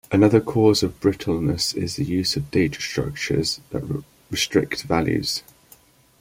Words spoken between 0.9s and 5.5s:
brittleness is the use of data structures that restrict values.